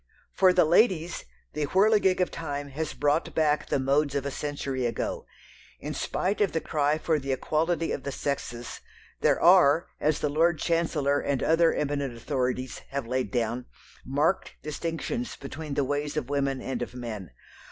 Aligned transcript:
For 0.33 0.51
the 0.51 0.65
ladies, 0.65 1.25
the 1.53 1.65
whirligig 1.67 2.19
of 2.21 2.31
time 2.31 2.69
has 2.69 2.93
brought 2.95 3.35
back 3.35 3.69
the 3.69 3.77
modes 3.77 4.15
of 4.15 4.25
a 4.25 4.31
century 4.31 4.87
ago. 4.87 5.27
In 5.79 5.93
spite 5.93 6.41
of 6.41 6.53
the 6.53 6.59
cry 6.59 6.97
for 6.97 7.19
the 7.19 7.31
equality 7.31 7.91
of 7.91 8.01
the 8.01 8.11
sexes, 8.11 8.81
there 9.19 9.39
are, 9.39 9.89
as 9.99 10.17
the 10.17 10.27
Lord 10.27 10.57
Chancellor 10.57 11.19
and 11.19 11.43
other 11.43 11.71
eminent 11.71 12.17
authorities 12.17 12.79
have 12.89 13.05
laid 13.05 13.29
down, 13.29 13.67
marked 14.03 14.55
distinctions 14.63 15.35
between 15.35 15.75
the 15.75 15.83
ways 15.85 16.17
of 16.17 16.31
women 16.31 16.61
and 16.63 16.81
of 16.81 16.95
men. 16.95 17.29